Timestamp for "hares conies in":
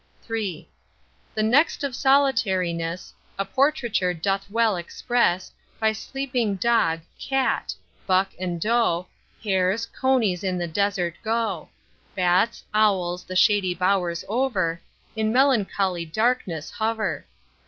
9.43-10.57